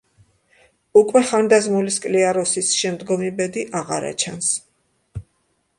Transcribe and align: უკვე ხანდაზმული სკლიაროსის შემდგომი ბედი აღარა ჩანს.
უკვე 1.01 1.21
ხანდაზმული 1.31 1.93
სკლიაროსის 1.97 2.73
შემდგომი 2.81 3.31
ბედი 3.41 3.69
აღარა 3.83 4.13
ჩანს. 4.25 4.51